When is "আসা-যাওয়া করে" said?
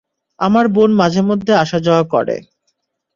1.55-2.35